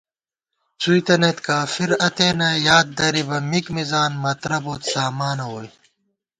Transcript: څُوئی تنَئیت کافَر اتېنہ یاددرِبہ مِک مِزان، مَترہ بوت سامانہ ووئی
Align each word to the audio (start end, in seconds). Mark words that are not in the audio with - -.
څُوئی 0.79 1.01
تنَئیت 1.07 1.37
کافَر 1.47 1.89
اتېنہ 2.07 2.49
یاددرِبہ 2.67 3.37
مِک 3.49 3.65
مِزان، 3.75 4.11
مَترہ 4.23 4.57
بوت 4.63 4.81
سامانہ 4.93 5.45
ووئی 5.51 5.69